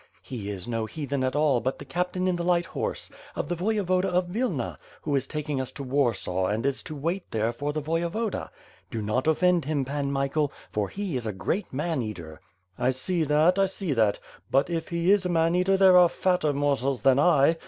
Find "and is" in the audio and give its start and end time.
6.47-6.81